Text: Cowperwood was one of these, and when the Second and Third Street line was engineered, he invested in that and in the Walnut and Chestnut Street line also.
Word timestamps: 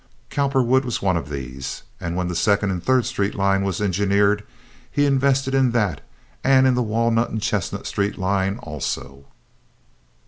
Cowperwood 0.31 0.83
was 0.83 0.99
one 0.99 1.15
of 1.15 1.29
these, 1.29 1.83
and 1.99 2.15
when 2.15 2.27
the 2.27 2.35
Second 2.35 2.71
and 2.71 2.83
Third 2.83 3.05
Street 3.05 3.35
line 3.35 3.63
was 3.63 3.79
engineered, 3.79 4.43
he 4.91 5.05
invested 5.05 5.53
in 5.53 5.73
that 5.73 6.01
and 6.43 6.65
in 6.65 6.73
the 6.73 6.81
Walnut 6.81 7.29
and 7.29 7.39
Chestnut 7.39 7.85
Street 7.85 8.17
line 8.17 8.57
also. 8.63 9.25